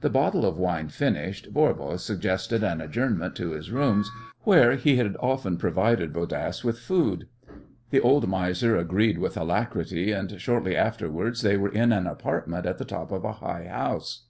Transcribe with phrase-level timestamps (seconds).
[0.00, 4.10] The bottle of wine finished, Voirbo suggested an adjournment to his rooms,
[4.42, 7.28] where he had often provided Bodasse with food.
[7.90, 12.78] The old miser agreed with alacrity, and shortly afterwards they were in an apartment at
[12.78, 14.24] the top of a high house.